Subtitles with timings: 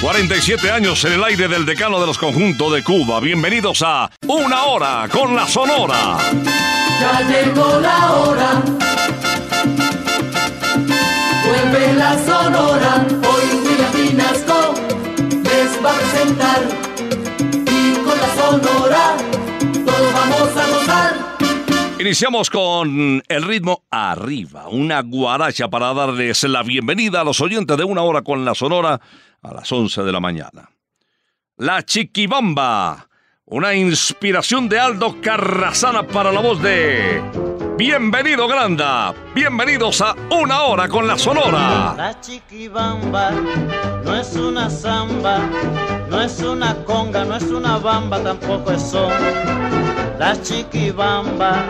[0.00, 3.20] 47 años en el aire del decano de los conjuntos de Cuba.
[3.20, 6.16] Bienvenidos a Una Hora con la Sonora.
[7.00, 8.62] Ya llegó la hora.
[11.46, 13.06] Vuelve la sonora.
[13.10, 14.74] Hoy William Pinasco
[15.44, 16.68] les va a presentar.
[17.66, 19.16] Y con la sonora
[19.84, 21.30] todos vamos a gozar.
[22.00, 27.84] Iniciamos con el ritmo arriba, una guaracha para darles la bienvenida a los oyentes de
[27.84, 29.02] Una Hora con la Sonora
[29.42, 30.70] a las 11 de la mañana.
[31.56, 33.08] La Chiquibamba,
[33.46, 37.22] una inspiración de Aldo Carrasana para la voz de
[37.76, 41.94] Bienvenido Granda, bienvenidos a Una Hora con la Sonora.
[41.96, 43.30] La chiquibamba
[44.04, 45.38] no es una samba,
[46.10, 49.10] no es una conga, no es una bamba, tampoco es son.
[50.20, 51.64] La chiquibamba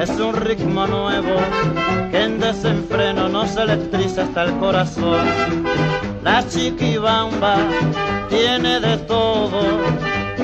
[0.00, 1.34] es un ritmo nuevo
[2.12, 5.26] que en desenfreno nos electriza hasta el corazón.
[6.22, 7.56] La chiquibamba
[8.28, 9.62] tiene de todo,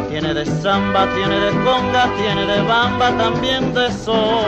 [0.09, 4.43] tiene de samba, tiene de conga, tiene de bamba, también de sol.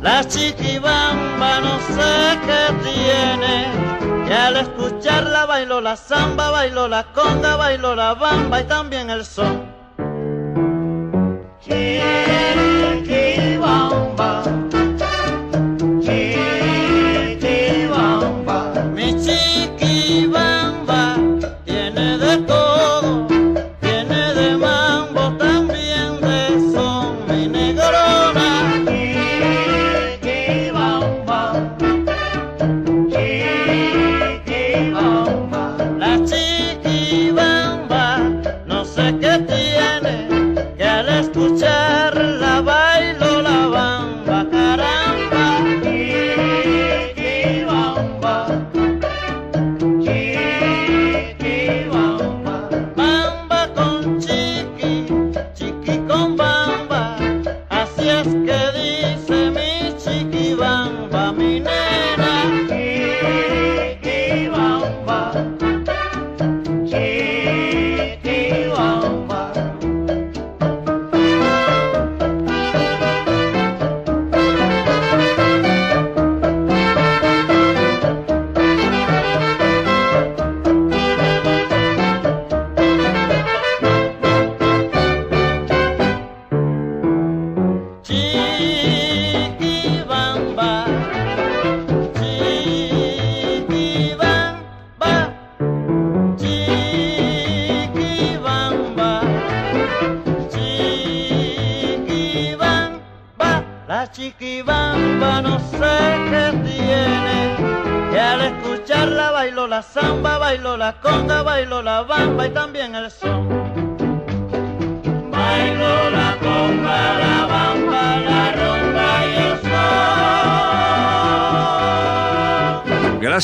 [0.00, 7.56] La chiquibamba no sé qué tiene, que al escucharla bailó la samba, bailó la conga,
[7.56, 9.75] bailó la bamba y también el son.
[11.68, 12.55] King.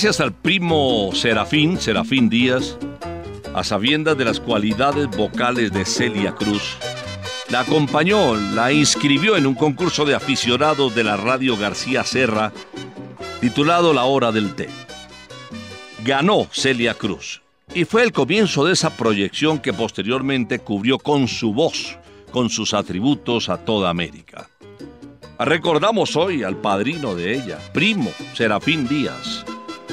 [0.02, 2.76] Gracias al primo Serafín, Serafín Díaz,
[3.54, 6.76] a sabiendas de las cualidades vocales de Celia Cruz,
[7.50, 12.52] la acompañó, la inscribió en un concurso de aficionados de la radio García Serra,
[13.40, 14.68] titulado La Hora del Té.
[16.04, 17.40] Ganó Celia Cruz
[17.72, 21.96] y fue el comienzo de esa proyección que posteriormente cubrió con su voz,
[22.32, 24.48] con sus atributos a toda América.
[25.38, 29.44] Recordamos hoy al padrino de ella, primo Serafín Díaz.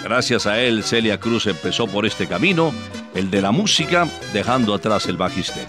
[0.04, 2.74] Gracias a él, Celia Cruz empezó por este camino,
[3.14, 5.68] el de la música, dejando atrás el magisterio.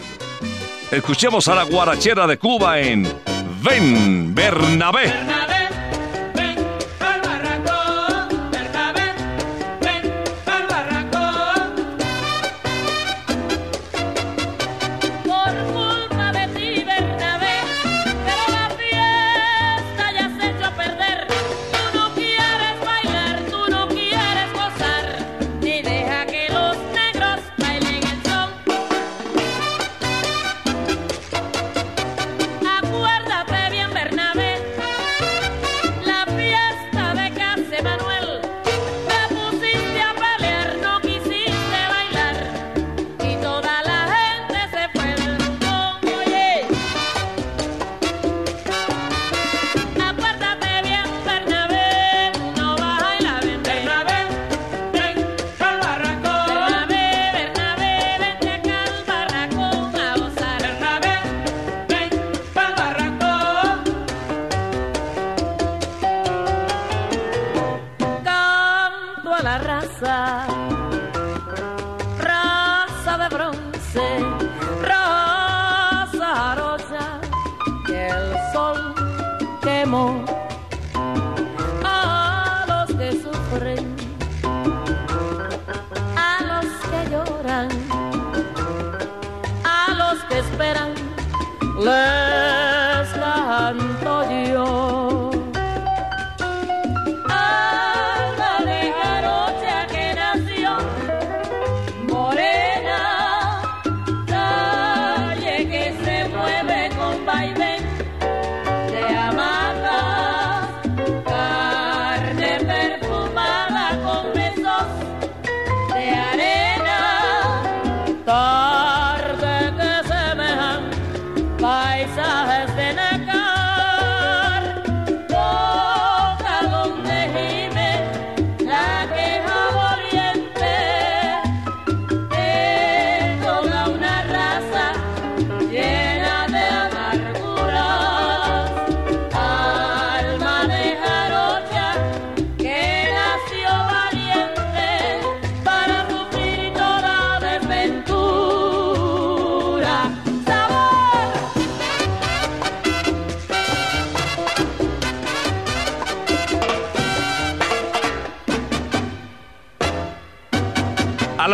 [0.91, 3.07] Escuchemos a la guarachera de Cuba en
[3.63, 5.50] Ven Bernabé.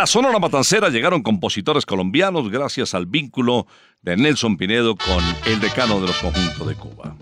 [0.07, 3.67] Sonora Matancera llegaron compositores colombianos gracias al vínculo
[4.03, 7.17] de Nelson Pinedo con el decano de los conjuntos de Cuba.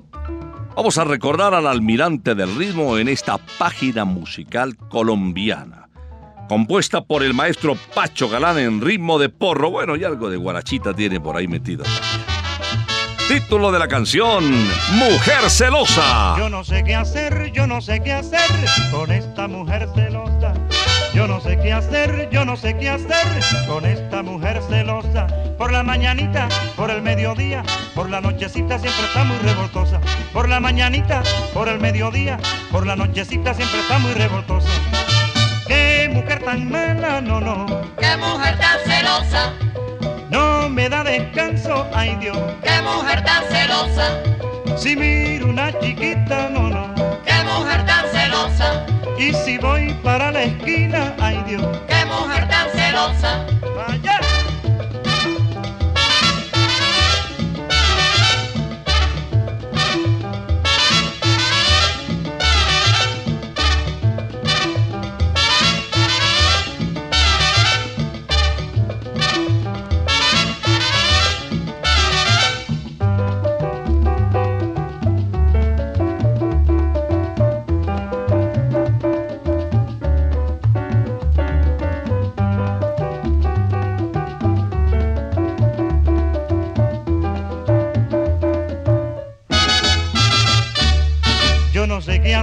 [0.77, 5.89] Vamos a recordar al almirante del ritmo en esta página musical colombiana,
[6.49, 10.93] compuesta por el maestro Pacho Galán en ritmo de porro, bueno, y algo de guarachita
[10.93, 11.85] tiene por ahí metida.
[13.29, 14.45] Título de la canción,
[14.93, 16.35] Mujer Celosa.
[16.37, 18.41] Yo no sé qué hacer, yo no sé qué hacer
[18.93, 20.53] con esta mujer celosa.
[21.15, 23.27] Yo no sé qué hacer, yo no sé qué hacer
[23.69, 25.27] con esta mujer celosa.
[25.57, 27.63] Por la mañanita, por el mediodía,
[27.95, 30.01] por la nochecita siempre está muy revoltosa.
[30.33, 32.39] Por la mañanita, por el mediodía,
[32.73, 34.69] por la nochecita siempre está muy revoltosa.
[35.69, 37.67] Qué mujer tan mala, no, no.
[37.99, 39.53] Qué mujer tan celosa,
[40.31, 42.37] No me da descanso, ay Dios.
[42.63, 44.19] qué mujer tan celosa,
[44.77, 46.93] Si miro una chiquita, no, no.
[47.25, 48.85] qué mujer tan celosa,
[49.19, 51.63] Y si voy para la esquina, ay Dios.
[51.87, 53.47] qué mujer tan celosa.
[53.77, 54.34] Vaya.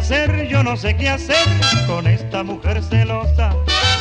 [0.01, 1.48] Hacer, yo no sé qué hacer
[1.86, 3.55] con esta mujer celosa.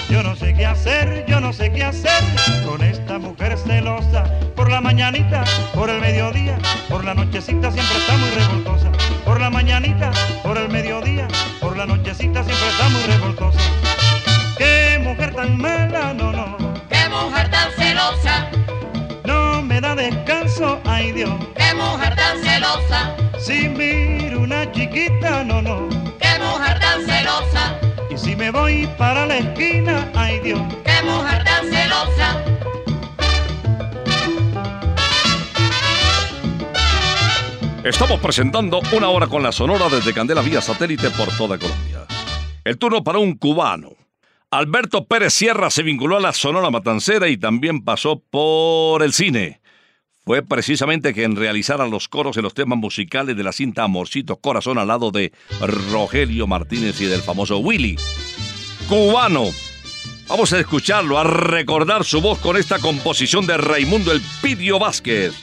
[0.08, 2.22] Yo no sé qué hacer, yo no sé qué hacer
[2.66, 4.24] con esta mujer celosa.
[4.56, 6.56] Por la mañanita, por el mediodía,
[6.88, 8.90] por la nochecita siempre está muy revoltosa.
[9.26, 10.10] Por la mañanita,
[10.42, 11.28] por el mediodía,
[11.60, 13.60] por la nochecita siempre está muy revoltosa.
[14.56, 16.56] Qué mujer tan mala, no, no,
[16.88, 18.50] Qué mujer tan celosa,
[19.24, 21.30] no me da descanso, ay Dios.
[21.54, 25.88] qué mujer tan celosa, Si miro una chiquita, no, no.
[26.18, 30.60] qué mujer tan celosa, Y si me voy para la esquina, ay Dios.
[30.84, 32.44] qué mujer tan celosa.
[37.84, 42.06] Estamos presentando una hora con la Sonora desde Candela vía satélite por toda Colombia.
[42.62, 43.90] El turno para un cubano.
[44.50, 49.59] Alberto Pérez Sierra se vinculó a la Sonora Matancera y también pasó por el cine.
[50.30, 54.78] Fue precisamente quien realizara los coros en los temas musicales de la cinta Amorcito Corazón
[54.78, 55.32] al lado de
[55.90, 57.96] Rogelio Martínez y del famoso Willy.
[58.88, 59.46] Cubano.
[60.28, 65.34] Vamos a escucharlo, a recordar su voz con esta composición de Raimundo El Pidio Vázquez,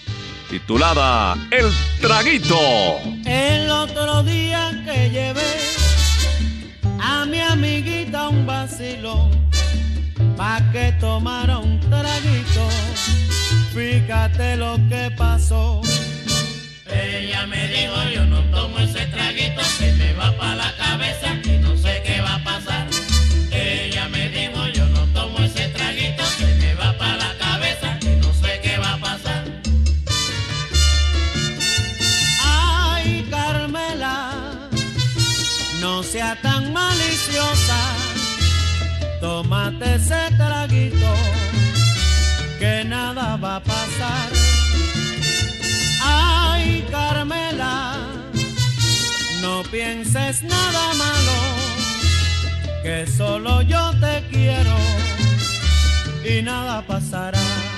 [0.49, 1.65] titulada El
[1.99, 2.57] Traguito.
[3.25, 5.57] El otro día que llevé
[7.01, 9.31] a mi amiguita un vacilón
[10.37, 12.96] pa' que tomara un traguito.
[13.77, 15.81] Fíjate lo que pasó.
[16.87, 21.59] Ella me dijo, yo no tomo ese traguito, se me va pa' la cabeza y
[21.59, 22.87] no sé qué va a pasar.
[23.51, 28.15] Ella me dijo, yo no tomo ese traguito, se me va pa' la cabeza y
[28.15, 29.43] no sé qué va a pasar.
[32.43, 34.69] Ay, Carmela,
[35.81, 37.79] no sea tan maliciosa.
[39.21, 40.96] Tómate ese traguito,
[43.37, 44.29] nada va a pasar.
[46.03, 47.97] Ay, Carmela,
[49.41, 51.37] no pienses nada malo,
[52.83, 54.77] que solo yo te quiero
[56.23, 57.76] y nada pasará.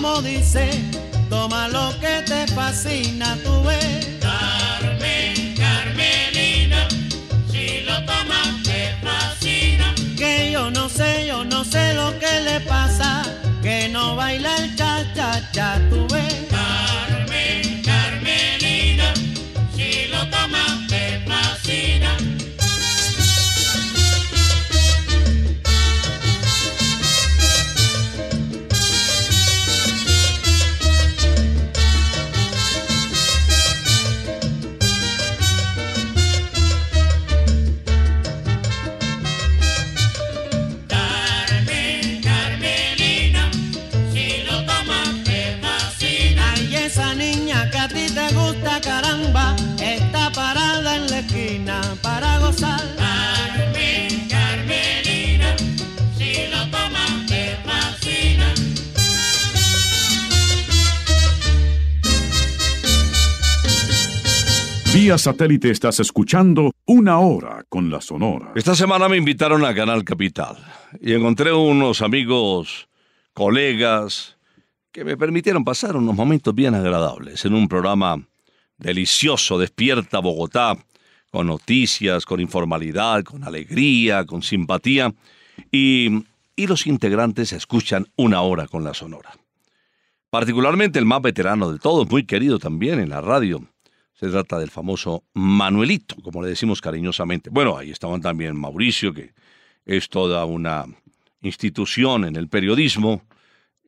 [0.00, 0.70] Como dice,
[1.28, 4.18] toma lo que te fascina, tú ves.
[4.20, 6.88] Carmen, Carmelina,
[7.50, 9.94] si lo tomas te fascina.
[10.16, 13.22] Que yo no sé, yo no sé lo que le pasa,
[13.62, 16.49] que no baila el cha-cha-cha, tú ves.
[65.18, 68.52] Satélite estás escuchando Una Hora con la Sonora.
[68.54, 70.56] Esta semana me invitaron a Canal Capital
[71.00, 72.88] y encontré unos amigos,
[73.32, 74.36] colegas,
[74.92, 78.22] que me permitieron pasar unos momentos bien agradables en un programa
[78.78, 80.76] delicioso, Despierta Bogotá,
[81.30, 85.12] con noticias, con informalidad, con alegría, con simpatía,
[85.72, 86.24] y,
[86.56, 89.30] y los integrantes escuchan una hora con la Sonora.
[90.30, 93.69] Particularmente el más veterano de todos, muy querido también en la radio.
[94.20, 97.48] Se trata del famoso Manuelito, como le decimos cariñosamente.
[97.48, 99.32] Bueno, ahí estaban también Mauricio, que
[99.86, 100.84] es toda una
[101.40, 103.22] institución en el periodismo,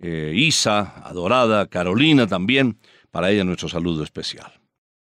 [0.01, 2.79] eh, Isa, adorada, Carolina también,
[3.11, 4.51] para ella nuestro saludo especial.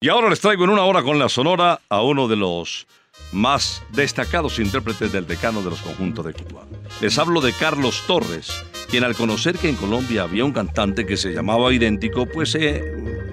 [0.02, 2.86] Y ahora les traigo en una hora con la Sonora a uno de los
[3.32, 6.66] más destacados intérpretes del decano de los conjuntos de Cuba.
[7.00, 8.52] Les hablo de Carlos Torres,
[8.92, 12.84] quien al conocer que en Colombia había un cantante que se llamaba idéntico, pues se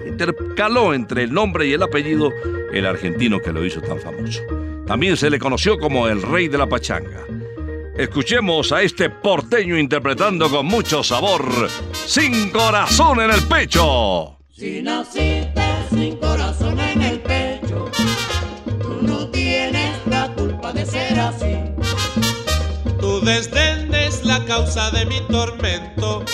[0.06, 2.32] intercaló entre el nombre y el apellido
[2.72, 4.40] el argentino que lo hizo tan famoso.
[4.86, 7.26] También se le conoció como el rey de la pachanga.
[7.94, 11.44] Escuchemos a este porteño interpretando con mucho sabor
[11.92, 14.38] Sin corazón en el pecho.
[14.56, 17.90] Si naciste sin corazón en el pecho,
[18.80, 21.54] tú no tienes la culpa de ser así.
[24.46, 26.24] Causa de mi tormento.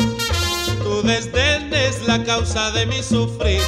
[0.82, 3.62] Tu desdén es la causa de mi sufrir.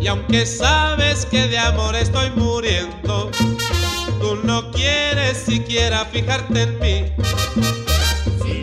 [0.00, 3.30] Y aunque sabes que de amor estoy muriendo,
[4.20, 7.12] tú no quieres siquiera fijarte en mí.
[8.42, 8.62] Si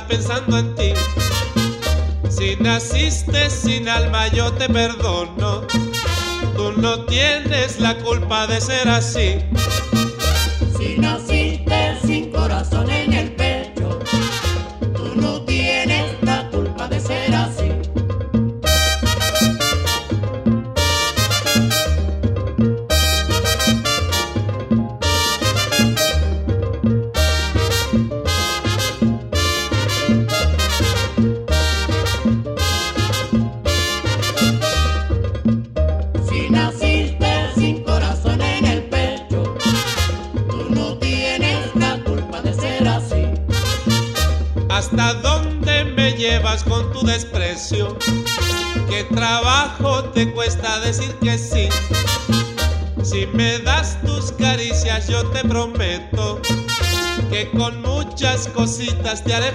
[0.00, 0.92] pensando en ti.
[2.28, 5.62] Si naciste sin alma yo te perdono.
[6.56, 9.36] Tú no tienes la culpa de ser así.
[59.14, 59.52] Te haré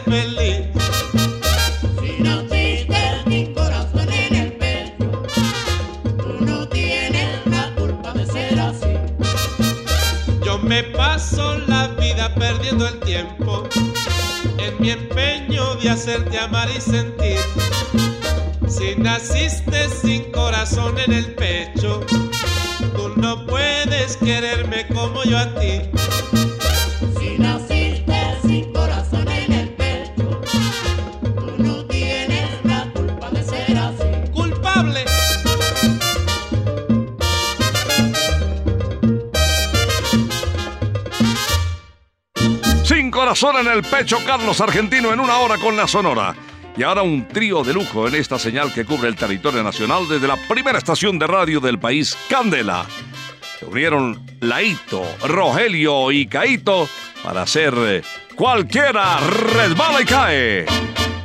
[43.41, 46.35] Corazón en el pecho, Carlos Argentino en una hora con la Sonora.
[46.77, 50.27] Y ahora un trío de lujo en esta señal que cubre el territorio nacional desde
[50.27, 52.85] la primera estación de radio del país, Candela.
[53.57, 56.87] Se unieron Laito, Rogelio y Caito
[57.23, 58.03] para hacer eh,
[58.35, 60.65] cualquiera resbala y cae.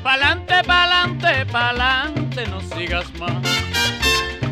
[0.02, 3.46] Pa'lante, pa'lante, pa'lante, no sigas más.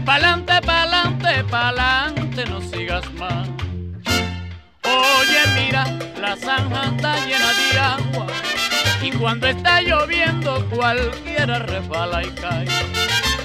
[0.05, 3.64] Pa'lante, pa'lante, pa'lante, no sigas más.
[5.05, 5.85] Oye, mira,
[6.19, 8.27] la zanja está llena de agua.
[9.03, 12.67] Y cuando está lloviendo, cualquiera resbala y cae.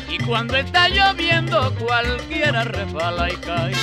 [0.10, 3.74] Y cuando está lloviendo, cualquiera resbala y cae.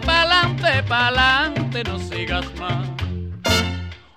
[0.00, 2.86] Pa'lante, pa'lante, no sigas más.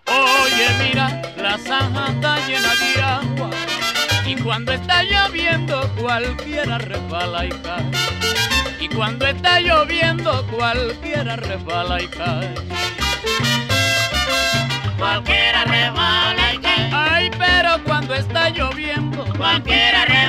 [0.06, 3.50] Oye, mira, la zanja está llena de agua.
[4.26, 7.92] Y cuando está lloviendo, cualquiera resbala y cae.
[8.80, 12.54] Y cuando está lloviendo, cualquiera resbala y cae.
[14.98, 16.90] Cualquiera resbala y cae.
[16.94, 20.21] Ay, pero cuando está lloviendo, cualquiera resbala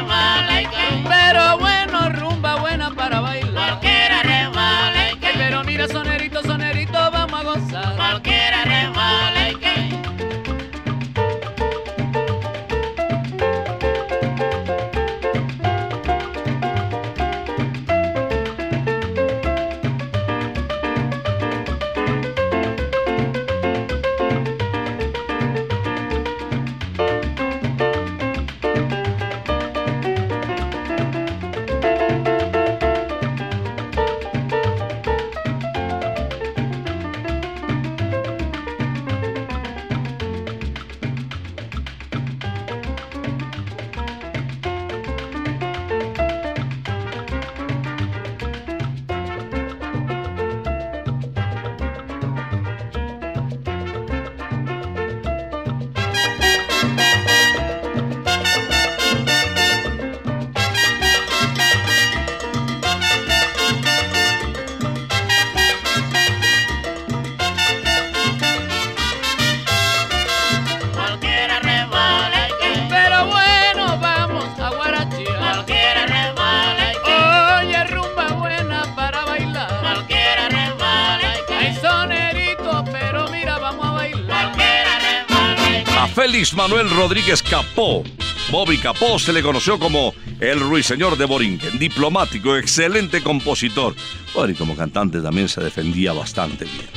[86.51, 88.03] Manuel Rodríguez Capó.
[88.51, 93.95] Bobby Capó se le conoció como el ruiseñor de Borinquen, diplomático, excelente compositor.
[94.35, 96.89] Bueno, y como cantante también se defendía bastante bien.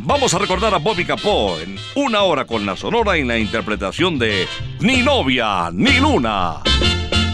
[0.00, 4.18] Vamos a recordar a Bobby Capó en una hora con la sonora en la interpretación
[4.18, 4.46] de
[4.80, 6.60] Ni novia ni luna.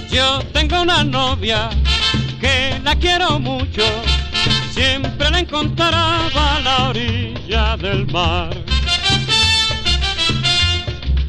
[0.09, 1.69] Yo tengo una novia
[2.41, 3.83] que la quiero mucho,
[4.71, 8.70] siempre la encontrará a la orilla del mar.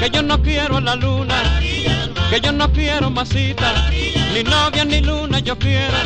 [0.00, 1.34] que yo no quiero a la luna,
[2.30, 3.88] que yo no quiero masita,
[4.34, 5.96] ni novia ni luna yo quiero,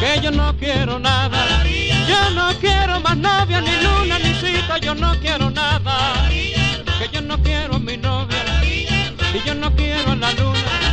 [0.00, 1.64] que yo no quiero nada,
[2.08, 7.20] yo no quiero más novia ni luna ni cita, yo no quiero nada, que yo
[7.22, 10.87] no quiero mi novia, y yo no quiero a la luna.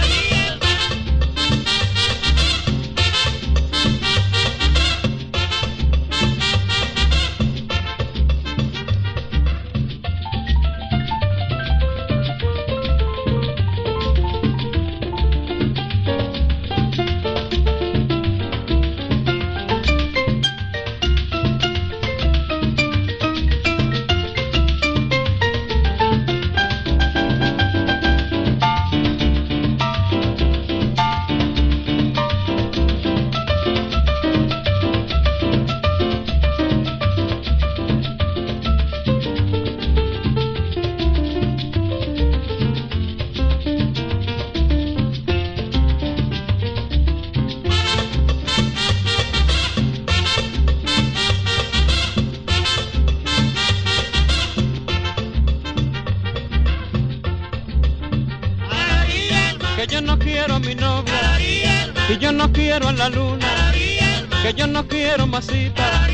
[65.15, 66.07] Quiero masita,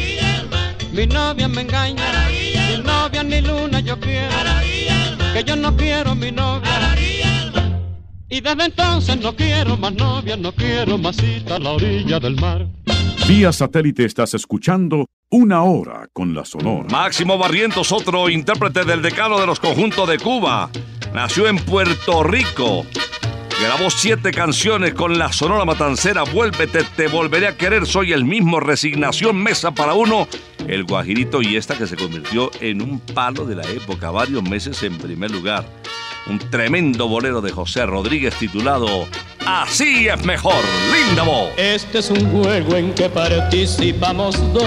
[0.94, 4.30] mi novia me engaña, ni novia ni luna yo quiero,
[5.34, 6.96] que yo no quiero a mi novia.
[8.30, 12.68] Y desde entonces no quiero más novia, no quiero masita a la orilla del mar.
[13.28, 16.88] Vía satélite estás escuchando Una Hora con la Sonora.
[16.90, 20.70] Máximo Barrientos, otro intérprete del decano de los conjuntos de Cuba.
[21.12, 22.86] Nació en Puerto Rico.
[23.62, 26.24] Grabó siete canciones con la Sonora Matancera.
[26.24, 27.86] Vuélvete, te volveré a querer.
[27.86, 28.60] Soy el mismo.
[28.60, 30.28] Resignación, mesa para uno.
[30.68, 34.10] El Guajirito y esta que se convirtió en un palo de la época.
[34.10, 35.64] Varios meses en primer lugar.
[36.26, 39.08] Un tremendo bolero de José Rodríguez titulado
[39.46, 40.64] Así es mejor.
[40.92, 41.52] Linda voz.
[41.56, 44.66] Este es un juego en que participamos dos.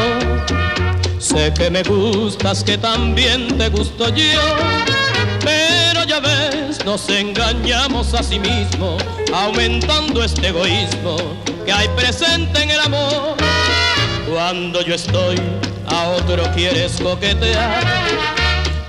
[1.19, 4.41] Sé que me gustas, que también te gusto yo.
[5.43, 5.74] Pero
[6.85, 11.17] nos engañamos a sí mismos, aumentando este egoísmo
[11.65, 13.37] que hay presente en el amor.
[14.31, 15.37] Cuando yo estoy,
[15.87, 17.83] a otro quieres coquetear.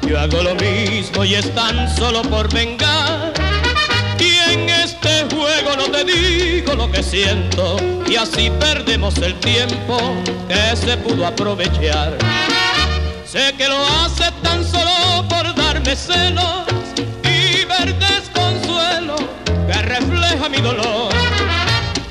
[0.07, 3.33] Yo hago lo mismo y es tan solo por vengar.
[4.19, 7.77] Y en este juego no te digo lo que siento
[8.07, 9.97] y así perdemos el tiempo
[10.47, 12.17] que se pudo aprovechar.
[13.25, 16.84] Sé que lo hace tan solo por darme celos
[19.99, 21.13] refleja mi dolor.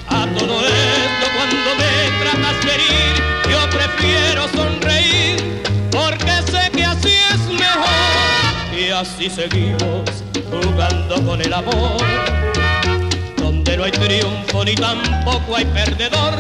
[0.09, 3.15] A todo esto cuando me tratas de herir,
[3.51, 8.79] yo prefiero sonreír porque sé que así es mejor.
[8.79, 10.11] Y así seguimos
[10.51, 12.01] jugando con el amor,
[13.37, 16.35] donde no hay triunfo ni tampoco hay perdedor.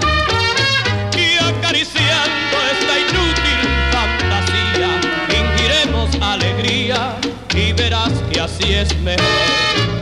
[1.17, 3.61] Y acariciando esta inútil
[3.93, 4.91] fantasía,
[5.29, 7.17] fingiremos alegría
[7.55, 9.95] y verás que así es mejor.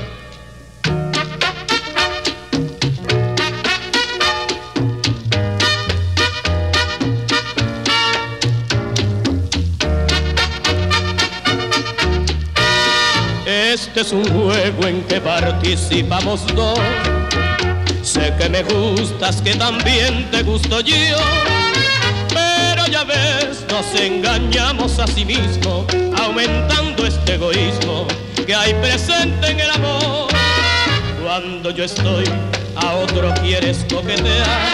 [13.94, 16.78] Este es un juego en que participamos dos.
[18.02, 20.96] Sé que me gustas, que también te gusto yo.
[22.31, 25.87] Pero ya ves, nos engañamos a sí mismo,
[26.22, 28.07] aumentando este egoísmo
[28.46, 30.28] que hay presente en el amor.
[31.22, 32.24] Cuando yo estoy,
[32.76, 34.72] a otro quieres coquetear.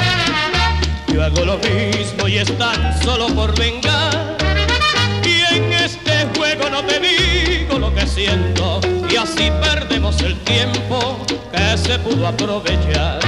[1.12, 4.37] Yo hago lo mismo y es tan solo por vengar.
[6.80, 11.18] No te digo lo que siento y así perdemos el tiempo
[11.50, 13.18] que se pudo aprovechar.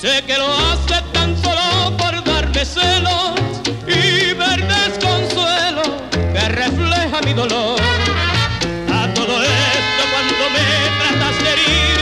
[0.00, 3.32] Sé que lo hace tan solo por darme celos
[3.88, 5.82] y ver desconsuelo
[6.12, 7.80] que refleja mi dolor.
[8.92, 10.66] A todo esto cuando me
[11.00, 11.98] tratas de herir,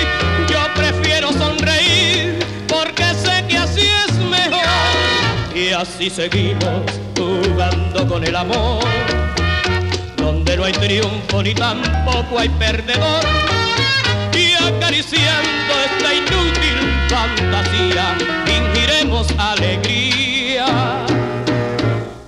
[0.50, 4.60] yo prefiero sonreír porque sé que así es mejor.
[5.54, 6.82] Y así seguimos
[7.16, 8.84] jugando con el amor,
[10.54, 13.24] donde no hay triunfo ni tampoco hay perdedor.
[14.32, 16.76] Y acariciando esta inútil
[17.08, 21.06] fantasía, fingiremos alegría.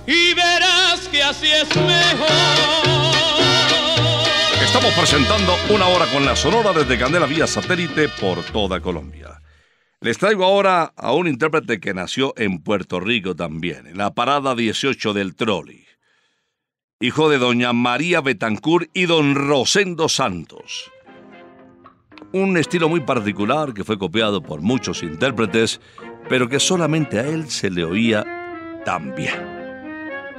[0.05, 2.27] Y verás que así es mejor.
[4.63, 9.41] Estamos presentando una hora con la Sonora desde Candela vía satélite por toda Colombia.
[10.01, 14.53] Les traigo ahora a un intérprete que nació en Puerto Rico también, en la parada
[14.53, 15.86] 18 del Trolley.
[16.99, 20.91] Hijo de doña María Betancourt y don Rosendo Santos.
[22.31, 25.79] Un estilo muy particular que fue copiado por muchos intérpretes,
[26.27, 28.25] pero que solamente a él se le oía
[28.83, 29.35] tan bien.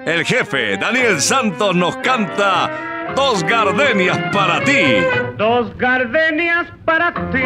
[0.05, 4.97] El jefe, Daniel Santos, nos canta Dos gardenias para ti.
[5.37, 7.43] Dos gardenias para ti,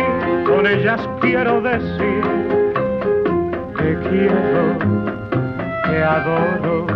[0.46, 2.22] con ellas quiero decir
[3.76, 4.78] que quiero,
[5.84, 6.91] que adoro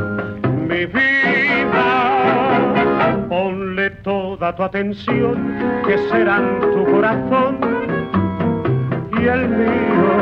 [0.66, 1.88] mi vida.
[3.29, 7.59] Ponle toda tu atención, que serán tu corazón
[9.18, 10.12] y el mío.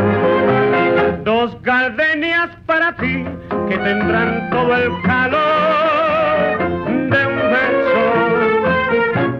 [1.25, 3.25] Dos gardenias para ti,
[3.69, 6.59] que tendrán todo el calor
[7.11, 8.03] de un beso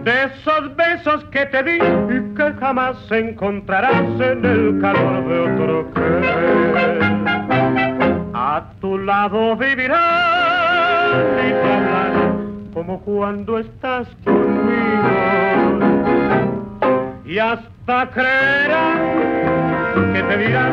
[0.03, 5.93] de esos besos que te di y que jamás encontrarás en el calor de otro
[5.93, 6.99] querer.
[8.33, 10.34] A tu lado vivirás
[12.75, 14.75] como cuando estás conmigo.
[17.25, 18.99] Y hasta creerás
[20.13, 20.71] que te dirán,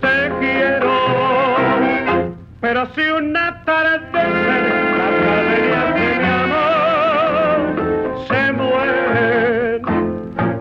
[0.00, 0.92] te quiero.
[2.60, 7.58] Pero si una tarde las gardenias de mi amor
[8.28, 9.82] se mueren,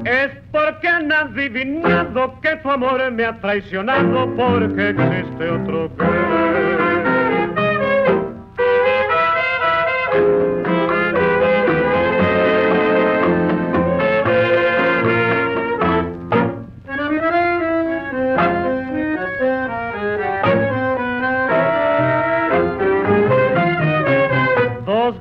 [0.05, 7.06] es porque han adivinado que tu amor me ha traicionado porque existe otro querer.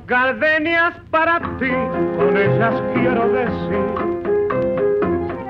[0.07, 1.71] Gardenias para ti,
[2.17, 3.85] con ellas quiero decir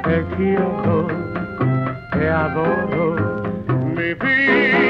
[0.03, 1.07] que quiero,
[2.11, 3.15] que adoro
[3.95, 4.86] mi vida.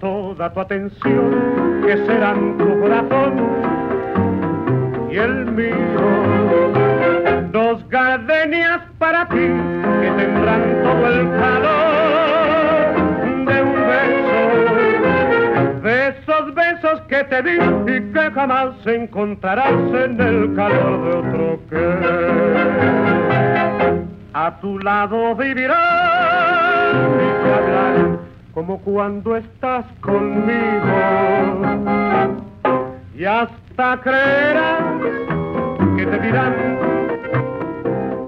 [0.00, 3.34] Toda tu atención, que serán tu corazón
[5.10, 5.74] y el mío.
[7.52, 9.36] Dos gardenias para ti,
[10.00, 12.94] que tendrán todo el calor
[13.46, 14.40] de un beso.
[15.82, 21.60] De esos besos que te di y que jamás encontrarás en el calor de otro
[21.68, 21.82] que
[24.34, 28.21] a tu lado vivirás y te hablaré
[28.54, 30.92] como cuando estás conmigo
[33.14, 34.82] y hasta creerás
[35.96, 36.54] que te dirán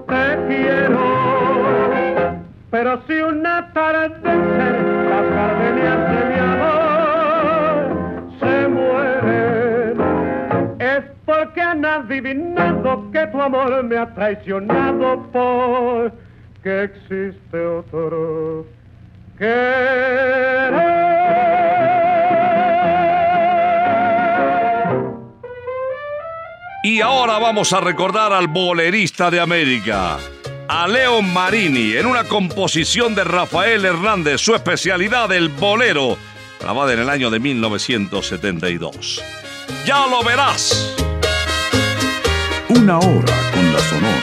[0.07, 1.25] te quiero
[2.75, 7.85] pero si una tarde las gardenias de mi amor
[8.37, 9.95] se mueren,
[10.79, 18.65] es porque han adivinado que tu amor me ha traicionado porque existe otro.
[26.83, 30.17] Y ahora vamos a recordar al bolerista de América,
[30.69, 36.17] a Leo Marini, en una composición de Rafael Hernández, su especialidad, el bolero,
[36.61, 39.21] grabada en el año de 1972.
[39.85, 40.95] Ya lo verás.
[42.69, 44.21] Una hora con la Sonora.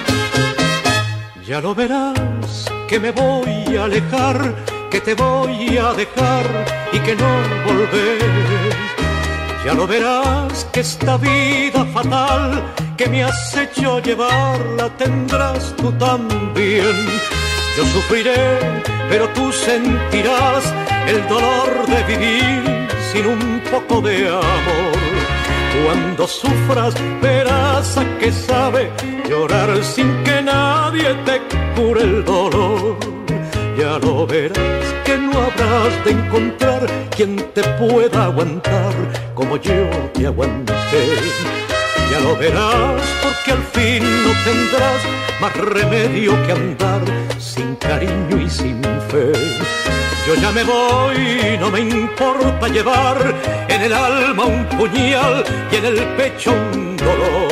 [1.46, 4.54] Ya lo verás que me voy a alejar,
[4.92, 6.44] que te voy a dejar
[6.92, 7.30] y que no
[7.64, 8.18] volver.
[9.64, 12.62] Ya lo verás que esta vida fatal
[12.98, 16.94] que me has hecho llevar la tendrás tú también.
[17.74, 18.58] Yo sufriré,
[19.08, 20.62] pero tú sentirás
[21.06, 25.02] el dolor de vivir sin un poco de amor.
[25.86, 28.90] Cuando sufras verás a qué sabe
[29.26, 30.11] llorar sin
[36.04, 38.94] de encontrar quien te pueda aguantar
[39.34, 40.72] como yo te aguanté.
[42.10, 45.00] Ya lo verás porque al fin no tendrás
[45.40, 47.02] más remedio que andar
[47.38, 49.32] sin cariño y sin fe.
[50.26, 53.16] Yo ya me voy, no me importa llevar
[53.68, 57.50] en el alma un puñal y en el pecho un dolor.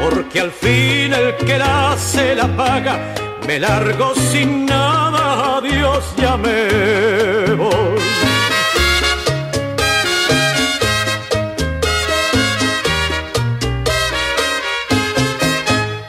[0.00, 3.00] Porque al fin el que la hace la paga,
[3.48, 4.91] me largo sin nada,
[5.58, 8.00] adiós, ya me voy.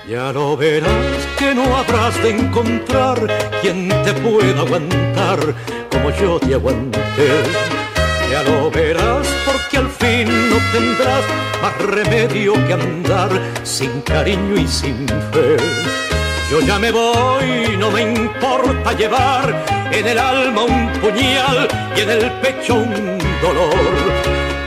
[0.08, 3.18] Ya lo verás que no habrás de encontrar
[3.62, 5.40] quien te pueda aguantar
[5.92, 7.30] como yo te aguanté.
[8.32, 11.24] Ya lo verás porque al fin no tendrás
[11.62, 13.32] más remedio que andar
[13.64, 15.58] sin cariño y sin fe.
[16.54, 22.12] Yo ya me voy, no me importa llevar en el alma un puñal y en
[22.12, 23.74] el pecho un dolor.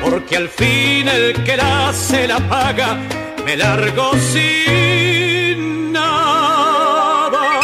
[0.02, 2.98] Porque al fin el que la se la paga,
[3.44, 7.60] me largo sin nada.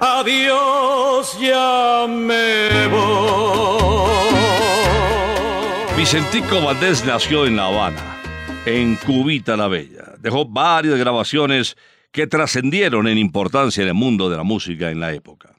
[0.00, 4.32] Adiós, ya me voy.
[5.94, 8.16] Vicentico Valdés nació en La Habana,
[8.64, 10.14] en Cubita la Bella.
[10.20, 11.76] Dejó varias grabaciones
[12.12, 15.56] que trascendieron en importancia en el mundo de la música en la época.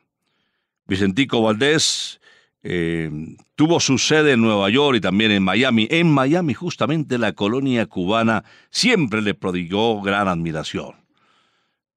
[0.85, 2.21] Vicentico Valdés
[2.61, 3.09] eh,
[3.55, 5.87] tuvo su sede en Nueva York y también en Miami.
[5.89, 10.95] En Miami, justamente la colonia cubana siempre le prodigó gran admiración.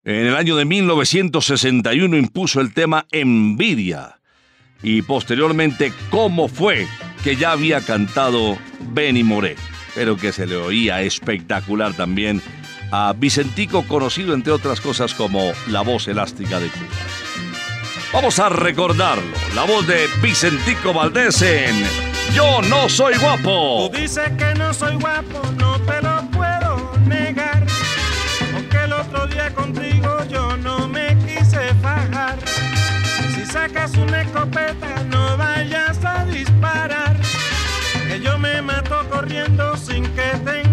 [0.05, 4.21] En el año de 1961 impuso el tema Envidia
[4.83, 6.87] y posteriormente Cómo fue
[7.25, 8.57] que ya había cantado
[8.93, 9.57] Benny Moré,
[9.95, 12.41] pero que se le oía espectacular también
[12.91, 16.87] a Vicentico, conocido entre otras cosas como la voz elástica de Cuba.
[18.13, 21.85] Vamos a recordarlo, la voz de Vicentico Valdés en
[22.35, 23.91] Yo no soy guapo.
[23.91, 27.67] Tú dices que no soy guapo, no te lo puedo negar.
[28.55, 32.39] Aunque el otro día contigo yo no me quise fajar.
[33.35, 37.17] Si sacas una escopeta, no vayas a disparar.
[38.09, 40.66] Que yo me mato corriendo sin que tenga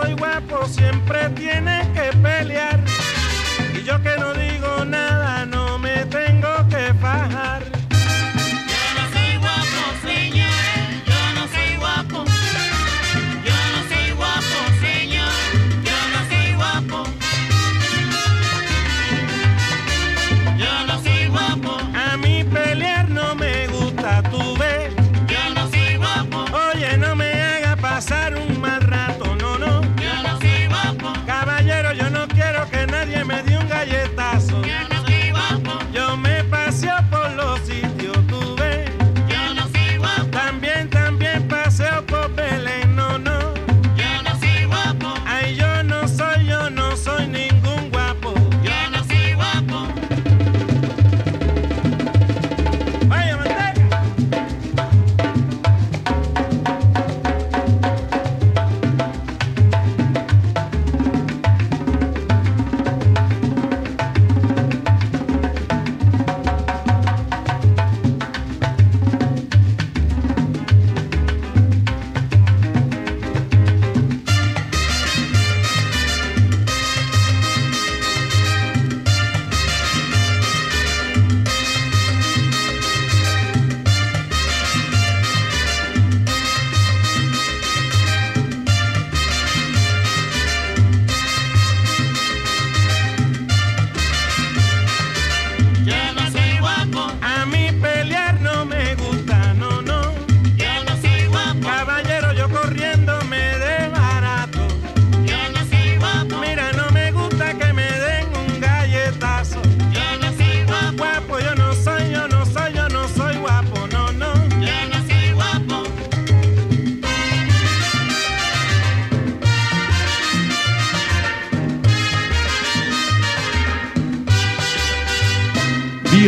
[0.00, 2.79] soy guapo siempre tiene que pelear.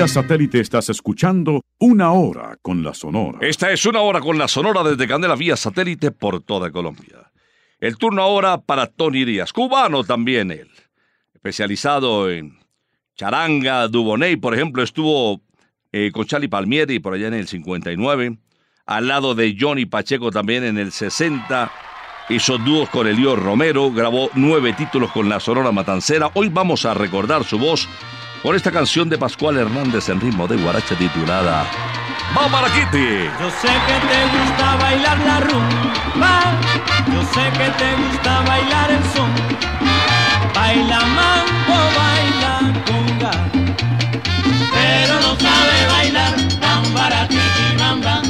[0.03, 3.39] Vía satélite estás escuchando Una Hora con la Sonora.
[3.41, 7.31] Esta es una hora con la Sonora desde Candela vía satélite por toda Colombia.
[7.79, 10.69] El turno ahora para Tony Díaz, cubano también él,
[11.33, 12.59] especializado en
[13.15, 15.41] charanga, duboney, por ejemplo, estuvo
[15.93, 18.39] eh, con Charlie Palmieri por allá en el 59,
[18.87, 21.71] al lado de Johnny Pacheco también en el 60,
[22.29, 26.33] hizo dúos con Elío Romero, grabó nueve títulos con la Sonora Matancera.
[26.35, 27.89] Hoy vamos a recordar su voz
[28.43, 31.65] con esta canción de Pascual Hernández en ritmo de guaracha titulada
[32.35, 33.29] Mamaraquiti.
[33.41, 36.61] Yo sé que te gusta bailar la rumba,
[37.13, 39.31] yo sé que te gusta bailar el son.
[40.55, 43.31] Baila mambo, baila conga,
[44.73, 48.22] pero no sabe bailar bambara tiki bamba,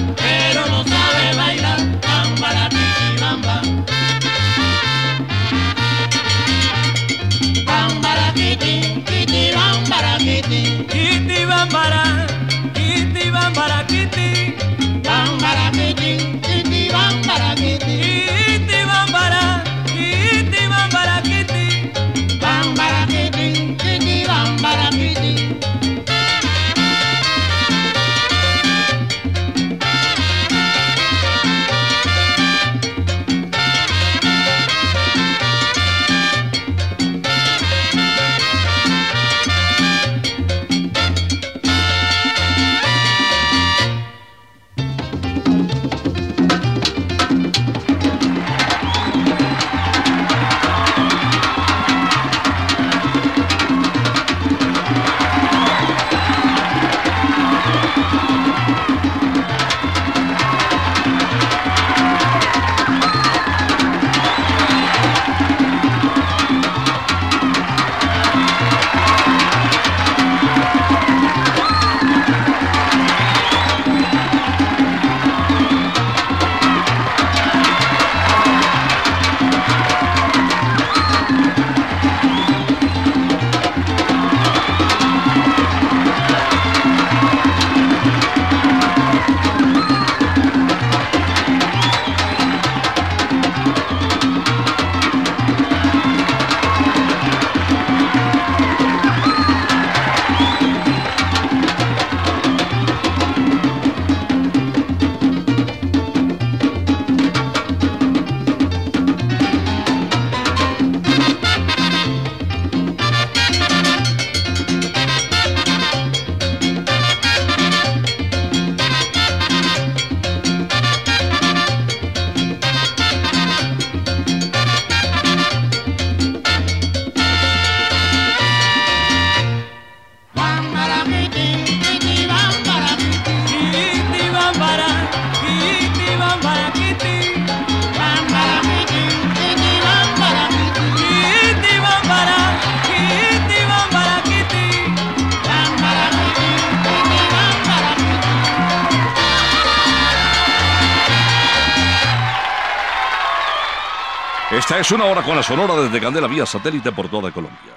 [155.25, 157.73] Con la Sonora desde Candela vía satélite por toda Colombia.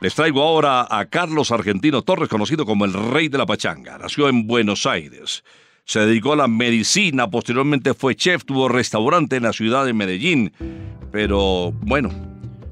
[0.00, 3.98] Les traigo ahora a Carlos Argentino Torres, conocido como el Rey de la Pachanga.
[3.98, 5.44] Nació en Buenos Aires.
[5.84, 10.52] Se dedicó a la medicina, posteriormente fue chef, tuvo restaurante en la ciudad de Medellín.
[11.12, 12.10] Pero bueno,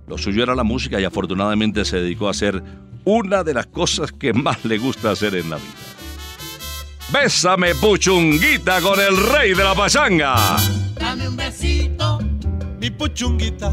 [0.08, 2.62] lo suyo era la música y afortunadamente se dedicó a hacer
[3.04, 5.68] una de las cosas que más le gusta hacer en la vida.
[7.12, 10.56] Bésame puchunguita con el Rey de la Pachanga.
[10.98, 12.18] Dame un besito,
[12.80, 13.72] Mi puchunguita,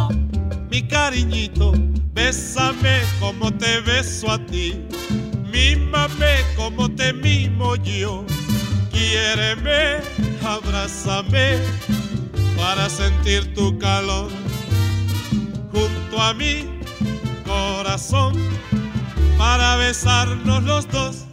[0.71, 1.73] mi cariñito,
[2.13, 4.81] bésame como te beso a ti.
[5.51, 8.25] Mímame como te mimo yo.
[8.89, 9.99] Quiéreme,
[10.45, 11.59] abrázame
[12.55, 14.31] para sentir tu calor.
[15.73, 16.65] Junto a mi
[17.45, 18.33] corazón
[19.37, 21.30] para besarnos los dos.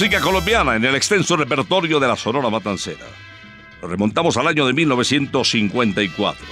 [0.00, 3.04] Música colombiana en el extenso repertorio de la Sonora Matancera.
[3.82, 6.46] Remontamos al año de 1954.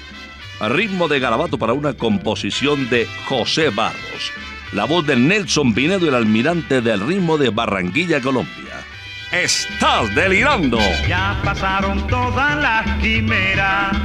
[0.61, 4.32] A ritmo de garabato para una composición de José Barros.
[4.72, 8.84] La voz de Nelson Pinedo, el almirante del ritmo de Barranquilla, Colombia.
[9.32, 10.78] Estás delirando.
[11.09, 13.96] Ya pasaron todas las quimeras,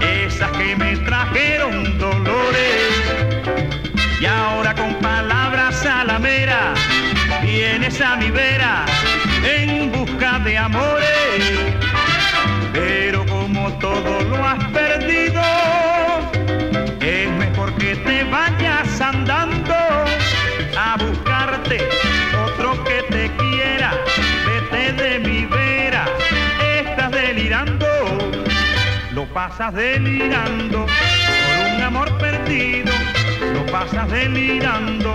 [0.00, 3.02] esas que me trajeron dolores.
[4.20, 6.04] Y ahora con palabras a
[7.52, 8.86] vienes a mi vera
[9.44, 11.44] en busca de amores.
[12.72, 15.42] Pero como todo lo has perdido,
[17.00, 19.74] es mejor que te vayas andando
[20.78, 21.86] a buscarte
[22.46, 23.90] otro que te quiera.
[24.46, 26.06] Vete de mi vera,
[26.80, 27.86] estás delirando,
[29.12, 32.92] lo pasas delirando por un amor perdido,
[33.52, 35.14] lo pasas delirando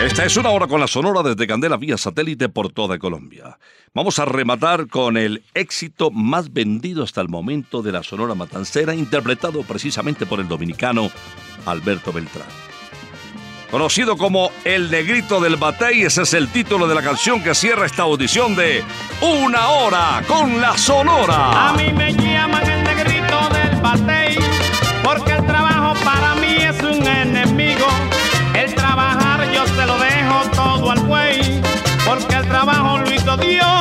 [0.00, 3.58] Esta es una hora con la Sonora desde Candela vía satélite por toda Colombia.
[3.92, 8.94] Vamos a rematar con el éxito más vendido hasta el momento de la Sonora Matancera,
[8.94, 11.10] interpretado precisamente por el dominicano
[11.66, 12.48] Alberto Beltrán.
[13.70, 17.84] Conocido como El Negrito del Batey, ese es el título de la canción que cierra
[17.84, 18.82] esta audición de
[19.20, 21.68] Una Hora con la Sonora.
[21.68, 24.38] A mí me llaman el negrito del batey,
[25.04, 27.59] porque el trabajo para mí es un enemigo.
[30.90, 31.60] Al buey,
[32.04, 33.79] porque el trabajo lo hizo Dios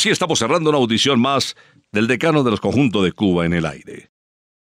[0.00, 1.54] así estamos cerrando una audición más
[1.92, 4.08] del decano de los conjuntos de Cuba en el aire.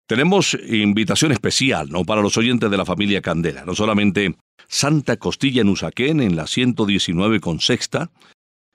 [0.08, 2.06] Tenemos invitación especial, ¿no?
[2.06, 3.66] Para los oyentes de la familia Candela.
[3.66, 4.38] No solamente
[4.70, 8.12] Santa Costilla en Usaquén, en la 119 con sexta,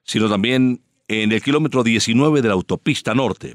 [0.04, 3.54] sino también en el kilómetro 19 de la autopista norte.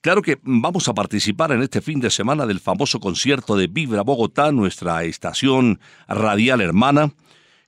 [0.00, 4.02] Claro que vamos a participar en este fin de semana del famoso concierto de Vibra
[4.02, 7.12] Bogotá, nuestra estación radial hermana,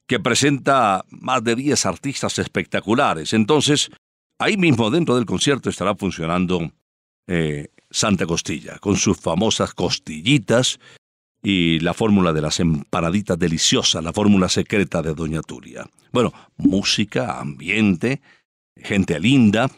[0.06, 3.32] que presenta más de 10 artistas espectaculares.
[3.32, 3.90] Entonces,
[4.38, 6.72] ahí mismo dentro del concierto estará funcionando
[7.26, 10.78] eh, Santa Costilla, con sus famosas costillitas
[11.42, 15.88] y la fórmula de las empanaditas deliciosas, la fórmula secreta de Doña Turia.
[16.12, 18.20] Bueno, música, ambiente,
[18.76, 19.70] gente linda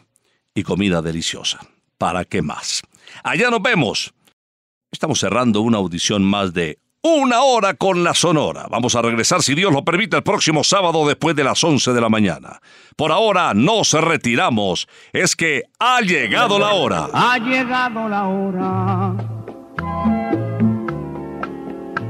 [0.53, 1.59] y comida deliciosa.
[1.97, 2.81] ¿Para qué más?
[3.23, 4.13] Allá nos vemos.
[4.91, 8.67] Estamos cerrando una audición más de una hora con la Sonora.
[8.69, 12.01] Vamos a regresar, si Dios lo permite, el próximo sábado después de las 11 de
[12.01, 12.61] la mañana.
[12.95, 14.87] Por ahora nos retiramos.
[15.13, 17.09] Es que ha llegado la hora.
[17.13, 19.15] Ha llegado la hora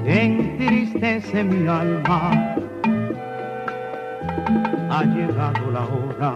[0.05, 2.55] entristece mi alma.
[4.89, 6.35] Ha llegado la hora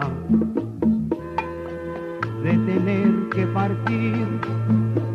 [2.44, 5.15] de tener que partir.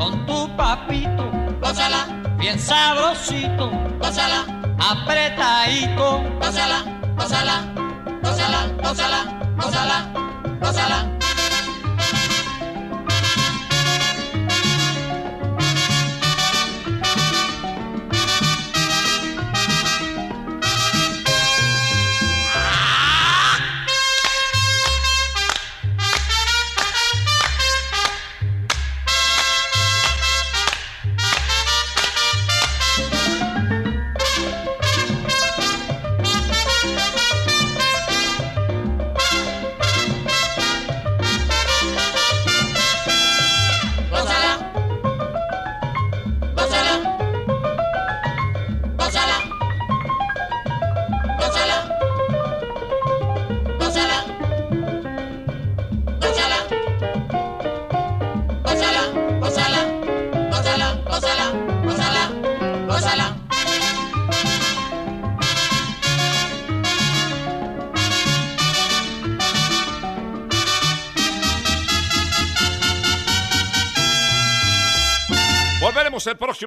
[0.00, 1.30] con tu papito,
[1.60, 2.06] gózala,
[2.38, 4.46] bien sabrosito, gózala,
[4.78, 6.78] apretadito, gózala,
[7.18, 7.56] gózala,
[8.22, 9.20] gózala, gózala,
[9.58, 9.96] gózala,
[10.58, 11.19] gózala.